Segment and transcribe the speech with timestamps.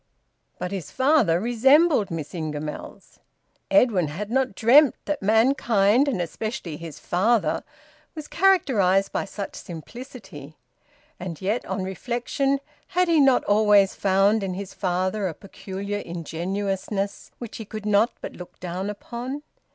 [0.57, 3.19] But his father resembled Miss Ingamells.
[3.69, 7.63] Edwin had not dreamt that mankind, and especially his father,
[8.15, 10.57] was characterised by such simplicity.
[11.19, 17.29] And yet, on reflection, had he not always found in his father a peculiar ingenuousness,
[17.37, 19.43] which he could not but look down upon?